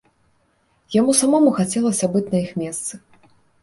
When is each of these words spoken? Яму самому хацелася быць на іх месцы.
Яму 0.95 1.15
самому 1.21 1.53
хацелася 1.61 2.05
быць 2.17 2.27
на 2.35 2.45
іх 2.45 2.51
месцы. 2.67 2.93